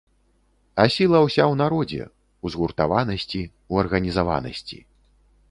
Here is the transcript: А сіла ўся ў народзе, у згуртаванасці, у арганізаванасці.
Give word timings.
А 0.83 0.85
сіла 0.95 1.19
ўся 1.25 1.43
ў 1.43 1.53
народзе, 1.61 2.07
у 2.47 2.53
згуртаванасці, 2.55 3.43
у 3.75 3.83
арганізаванасці. 3.85 4.83